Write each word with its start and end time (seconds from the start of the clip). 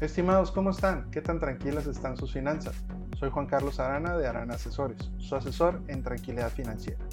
Estimados, 0.00 0.50
¿cómo 0.50 0.70
están? 0.70 1.10
¿Qué 1.10 1.20
tan 1.20 1.38
tranquilas 1.38 1.86
están 1.86 2.16
sus 2.16 2.32
finanzas? 2.32 2.74
Soy 3.18 3.28
Juan 3.28 3.44
Carlos 3.44 3.80
Arana 3.80 4.16
de 4.16 4.26
Arana 4.26 4.54
Asesores, 4.54 5.10
su 5.18 5.36
asesor 5.36 5.82
en 5.88 6.02
tranquilidad 6.02 6.48
financiera. 6.48 7.04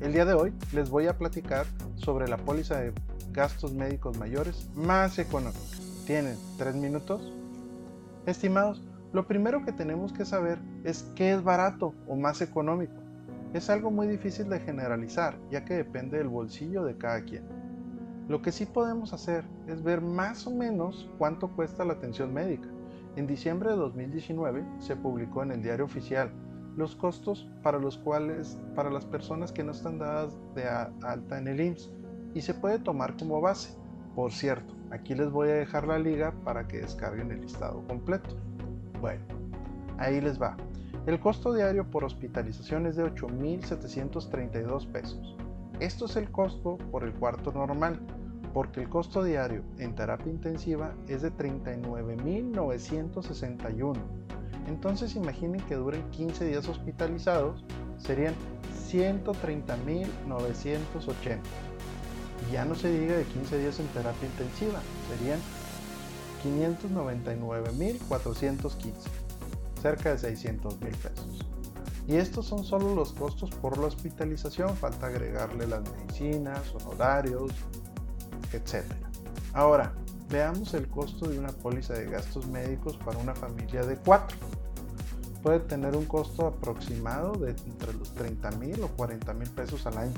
El 0.00 0.12
día 0.12 0.24
de 0.24 0.34
hoy 0.34 0.52
les 0.72 0.90
voy 0.90 1.06
a 1.06 1.16
platicar 1.16 1.64
sobre 1.94 2.26
la 2.26 2.36
póliza 2.36 2.80
de 2.80 2.92
gastos 3.30 3.72
médicos 3.72 4.18
mayores 4.18 4.68
más 4.74 5.20
económica. 5.20 5.60
¿Tienen 6.08 6.36
tres 6.58 6.74
minutos? 6.74 7.32
Estimados, 8.26 8.82
lo 9.12 9.28
primero 9.28 9.64
que 9.64 9.70
tenemos 9.70 10.12
que 10.12 10.24
saber 10.24 10.58
es 10.82 11.04
qué 11.14 11.34
es 11.34 11.44
barato 11.44 11.94
o 12.08 12.16
más 12.16 12.40
económico. 12.42 12.94
Es 13.52 13.70
algo 13.70 13.92
muy 13.92 14.08
difícil 14.08 14.48
de 14.48 14.58
generalizar, 14.58 15.38
ya 15.52 15.64
que 15.64 15.74
depende 15.74 16.18
del 16.18 16.26
bolsillo 16.26 16.82
de 16.82 16.98
cada 16.98 17.22
quien. 17.22 17.63
Lo 18.28 18.40
que 18.40 18.52
sí 18.52 18.64
podemos 18.64 19.12
hacer 19.12 19.44
es 19.66 19.82
ver 19.82 20.00
más 20.00 20.46
o 20.46 20.50
menos 20.50 21.10
cuánto 21.18 21.48
cuesta 21.48 21.84
la 21.84 21.92
atención 21.92 22.32
médica. 22.32 22.68
En 23.16 23.26
diciembre 23.26 23.70
de 23.70 23.76
2019 23.76 24.64
se 24.78 24.96
publicó 24.96 25.42
en 25.42 25.52
el 25.52 25.62
diario 25.62 25.84
oficial 25.84 26.32
los 26.76 26.96
costos 26.96 27.48
para 27.62 27.78
los 27.78 27.98
cuales 27.98 28.58
para 28.74 28.90
las 28.90 29.04
personas 29.04 29.52
que 29.52 29.62
no 29.62 29.72
están 29.72 29.98
dadas 29.98 30.36
de 30.54 30.64
alta 30.66 31.38
en 31.38 31.48
el 31.48 31.60
IMSS 31.60 31.92
y 32.34 32.40
se 32.40 32.54
puede 32.54 32.78
tomar 32.78 33.16
como 33.16 33.40
base. 33.40 33.76
Por 34.14 34.32
cierto, 34.32 34.74
aquí 34.90 35.14
les 35.14 35.30
voy 35.30 35.50
a 35.50 35.54
dejar 35.54 35.86
la 35.86 35.98
liga 35.98 36.32
para 36.44 36.66
que 36.66 36.78
descarguen 36.78 37.30
el 37.30 37.42
listado 37.42 37.86
completo. 37.86 38.36
Bueno, 39.00 39.24
ahí 39.98 40.20
les 40.20 40.40
va. 40.40 40.56
El 41.06 41.20
costo 41.20 41.52
diario 41.52 41.90
por 41.90 42.04
hospitalización 42.04 42.86
es 42.86 42.96
de 42.96 43.04
8.732 43.04 44.90
pesos. 44.90 45.36
Esto 45.80 46.04
es 46.06 46.14
el 46.16 46.30
costo 46.30 46.78
por 46.90 47.04
el 47.04 47.12
cuarto 47.14 47.52
normal, 47.52 48.00
porque 48.52 48.80
el 48.80 48.88
costo 48.88 49.22
diario 49.24 49.62
en 49.78 49.94
terapia 49.94 50.30
intensiva 50.30 50.94
es 51.08 51.22
de 51.22 51.32
39.961. 51.32 53.96
Entonces 54.68 55.16
imaginen 55.16 55.60
que 55.62 55.74
duren 55.74 56.08
15 56.10 56.44
días 56.46 56.68
hospitalizados, 56.68 57.64
serían 57.98 58.34
130.980. 58.88 61.38
Y 62.48 62.52
ya 62.52 62.64
no 62.64 62.74
se 62.74 62.90
diga 62.90 63.14
de 63.16 63.24
15 63.24 63.58
días 63.58 63.78
en 63.80 63.86
terapia 63.88 64.28
intensiva, 64.28 64.80
serían 65.08 65.40
599.415, 66.44 68.92
cerca 69.80 70.12
de 70.12 70.18
600 70.18 70.80
mil 70.80 70.94
pesos. 70.94 71.46
Y 72.06 72.16
estos 72.16 72.46
son 72.46 72.64
solo 72.64 72.94
los 72.94 73.12
costos 73.12 73.50
por 73.50 73.78
la 73.78 73.86
hospitalización, 73.86 74.76
falta 74.76 75.06
agregarle 75.06 75.66
las 75.66 75.82
medicinas, 75.90 76.74
honorarios, 76.74 77.50
etc. 78.52 78.84
Ahora, 79.54 79.94
veamos 80.28 80.74
el 80.74 80.88
costo 80.88 81.28
de 81.28 81.38
una 81.38 81.50
póliza 81.50 81.94
de 81.94 82.06
gastos 82.06 82.46
médicos 82.46 82.98
para 82.98 83.18
una 83.18 83.34
familia 83.34 83.84
de 83.86 83.96
4. 83.96 84.36
Puede 85.42 85.60
tener 85.60 85.96
un 85.96 86.04
costo 86.06 86.46
aproximado 86.46 87.32
de 87.32 87.50
entre 87.50 87.92
los 87.94 88.12
30 88.14 88.50
mil 88.52 88.82
o 88.82 88.88
40 88.88 89.32
mil 89.34 89.48
pesos 89.50 89.86
al 89.86 89.98
año. 89.98 90.14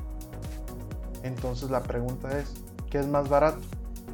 Entonces 1.23 1.71
la 1.71 1.83
pregunta 1.83 2.39
es, 2.39 2.55
¿qué 2.91 2.99
es 2.99 3.07
más 3.07 3.29
barato? 3.29 3.61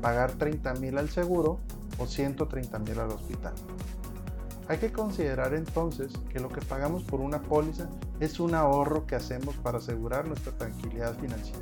¿Pagar 0.00 0.32
30 0.32 0.74
mil 0.74 0.98
al 0.98 1.08
seguro 1.08 1.58
o 1.98 2.06
130 2.06 2.78
mil 2.80 2.98
al 2.98 3.10
hospital? 3.10 3.54
Hay 4.72 4.78
que 4.78 4.90
considerar 4.90 5.52
entonces 5.52 6.14
que 6.30 6.40
lo 6.40 6.48
que 6.48 6.62
pagamos 6.62 7.02
por 7.02 7.20
una 7.20 7.42
póliza 7.42 7.90
es 8.20 8.40
un 8.40 8.54
ahorro 8.54 9.06
que 9.06 9.14
hacemos 9.14 9.54
para 9.56 9.76
asegurar 9.76 10.26
nuestra 10.26 10.56
tranquilidad 10.56 11.14
financiera. 11.18 11.60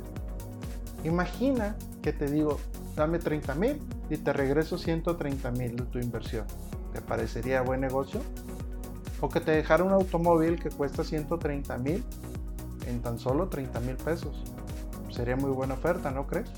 Imagina 1.03 1.75
que 2.01 2.13
te 2.13 2.31
digo, 2.31 2.57
dame 2.95 3.19
30 3.19 3.53
mil 3.55 3.81
y 4.09 4.15
te 4.15 4.31
regreso 4.31 4.77
130 4.77 5.51
mil 5.51 5.75
de 5.75 5.83
tu 5.83 5.99
inversión. 5.99 6.45
¿Te 6.93 7.01
parecería 7.01 7.61
buen 7.61 7.81
negocio? 7.81 8.21
O 9.19 9.27
que 9.27 9.41
te 9.41 9.51
dejara 9.51 9.83
un 9.83 9.91
automóvil 9.91 10.57
que 10.57 10.69
cuesta 10.69 11.03
130 11.03 11.77
mil 11.79 12.05
en 12.87 13.01
tan 13.01 13.19
solo 13.19 13.49
30 13.49 13.81
mil 13.81 13.97
pesos. 13.97 14.41
Sería 15.09 15.35
muy 15.35 15.51
buena 15.51 15.73
oferta, 15.73 16.11
¿no 16.11 16.27
crees? 16.27 16.49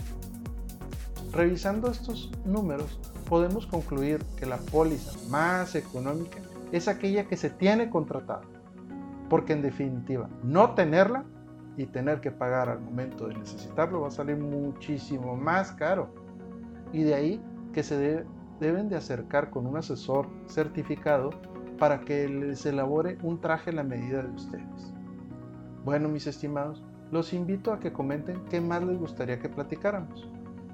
Revisando 1.33 1.89
estos 1.89 2.29
números, 2.45 2.99
podemos 3.27 3.65
concluir 3.65 4.23
que 4.37 4.45
la 4.45 4.57
póliza 4.57 5.17
más 5.29 5.73
económica 5.73 6.37
es 6.71 6.87
aquella 6.87 7.27
que 7.27 7.37
se 7.37 7.49
tiene 7.49 7.89
contratada, 7.89 8.43
porque 9.29 9.53
en 9.53 9.63
definitiva, 9.63 10.29
no 10.43 10.75
tenerla 10.75 11.23
y 11.75 11.87
tener 11.87 12.21
que 12.21 12.29
pagar 12.29 12.69
al 12.69 12.81
momento 12.81 13.27
de 13.27 13.33
necesitarlo 13.33 14.01
va 14.01 14.09
a 14.09 14.11
salir 14.11 14.37
muchísimo 14.37 15.35
más 15.35 15.71
caro. 15.71 16.13
Y 16.91 17.01
de 17.01 17.15
ahí 17.15 17.43
que 17.73 17.81
se 17.81 18.25
deben 18.59 18.89
de 18.89 18.95
acercar 18.95 19.49
con 19.49 19.65
un 19.65 19.77
asesor 19.77 20.27
certificado 20.45 21.31
para 21.79 22.01
que 22.01 22.29
les 22.29 22.63
elabore 22.67 23.17
un 23.23 23.41
traje 23.41 23.71
a 23.71 23.73
la 23.73 23.83
medida 23.83 24.21
de 24.21 24.29
ustedes. 24.29 24.93
Bueno, 25.83 26.09
mis 26.09 26.27
estimados, 26.27 26.83
los 27.11 27.33
invito 27.33 27.73
a 27.73 27.79
que 27.79 27.91
comenten 27.91 28.39
qué 28.51 28.61
más 28.61 28.83
les 28.83 28.99
gustaría 28.99 29.39
que 29.39 29.49
platicáramos. 29.49 30.29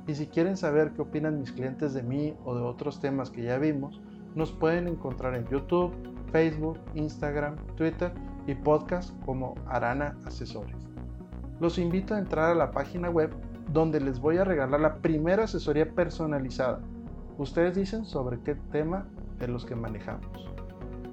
Y 0.09 0.15
si 0.15 0.25
quieren 0.25 0.57
saber 0.57 0.93
qué 0.93 1.03
opinan 1.03 1.39
mis 1.39 1.51
clientes 1.51 1.93
de 1.93 2.01
mí 2.01 2.33
o 2.43 2.55
de 2.55 2.61
otros 2.61 2.99
temas 2.99 3.29
que 3.29 3.43
ya 3.43 3.59
vimos, 3.59 4.01
nos 4.33 4.51
pueden 4.51 4.87
encontrar 4.87 5.35
en 5.35 5.45
YouTube, 5.49 5.93
Facebook, 6.31 6.79
Instagram, 6.95 7.57
Twitter 7.75 8.11
y 8.47 8.55
podcast 8.55 9.13
como 9.23 9.53
Arana 9.67 10.17
Asesores. 10.25 10.75
Los 11.59 11.77
invito 11.77 12.15
a 12.15 12.17
entrar 12.17 12.49
a 12.49 12.55
la 12.55 12.71
página 12.71 13.11
web 13.11 13.29
donde 13.71 14.01
les 14.01 14.19
voy 14.19 14.37
a 14.37 14.43
regalar 14.43 14.79
la 14.79 14.95
primera 14.95 15.43
asesoría 15.43 15.93
personalizada. 15.93 16.79
Ustedes 17.37 17.75
dicen 17.75 18.03
sobre 18.03 18.39
qué 18.39 18.55
tema 18.55 19.05
de 19.37 19.47
los 19.47 19.63
que 19.63 19.75
manejamos. 19.75 20.49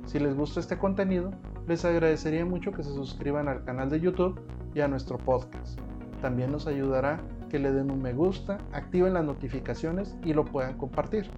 Si 0.06 0.18
les 0.18 0.34
gusta 0.34 0.58
este 0.58 0.78
contenido, 0.78 1.32
les 1.68 1.84
agradecería 1.84 2.46
mucho 2.46 2.72
que 2.72 2.82
se 2.82 2.94
suscriban 2.94 3.46
al 3.48 3.62
canal 3.62 3.90
de 3.90 4.00
YouTube 4.00 4.40
y 4.74 4.80
a 4.80 4.88
nuestro 4.88 5.18
podcast. 5.18 5.78
También 6.22 6.50
nos 6.50 6.66
ayudará 6.66 7.20
que 7.48 7.58
le 7.58 7.72
den 7.72 7.90
un 7.90 8.02
me 8.02 8.12
gusta, 8.12 8.58
activen 8.72 9.14
las 9.14 9.24
notificaciones 9.24 10.14
y 10.24 10.32
lo 10.32 10.44
puedan 10.44 10.76
compartir. 10.76 11.30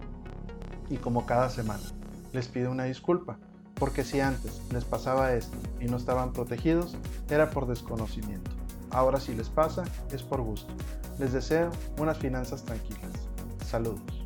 Y 0.91 0.96
como 0.96 1.26
cada 1.26 1.50
semana, 1.50 1.82
les 2.32 2.48
pido 2.48 2.70
una 2.70 2.84
disculpa, 2.84 3.38
porque 3.74 4.04
si 4.04 4.20
antes 4.20 4.60
les 4.72 4.84
pasaba 4.84 5.32
esto 5.32 5.56
y 5.80 5.86
no 5.86 5.97
estaban 5.97 6.32
protegidos, 6.32 6.97
era 7.30 7.50
por 7.50 7.66
desconocimiento. 7.66 8.50
Ahora 8.91 9.20
si 9.20 9.34
les 9.34 9.48
pasa, 9.48 9.84
es 10.12 10.22
por 10.22 10.41
gusto. 10.41 10.72
Les 11.18 11.32
deseo 11.32 11.70
unas 11.98 12.18
finanzas 12.18 12.64
tranquilas. 12.64 13.12
Saludos. 13.64 14.17